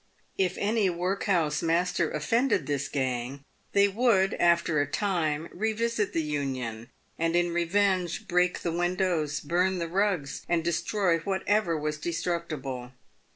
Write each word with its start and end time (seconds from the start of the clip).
If 0.39 0.57
any 0.57 0.89
workhouse 0.89 1.61
master 1.61 2.09
offended 2.09 2.65
this 2.65 2.87
gang, 2.87 3.43
they 3.73 3.87
would, 3.87 4.33
after 4.39 4.81
a 4.81 4.87
time, 4.87 5.47
revisit 5.51 6.11
the 6.11 6.23
union, 6.23 6.89
and 7.19 7.35
in 7.35 7.53
revenge 7.53 8.27
break 8.27 8.61
the 8.61 8.71
windows, 8.71 9.39
burn 9.41 9.77
the 9.77 9.87
rugs, 9.87 10.43
and 10.49 10.63
destroy 10.63 11.19
what 11.19 11.43
ever 11.45 11.77
was 11.77 11.99
destructible. 11.99 12.93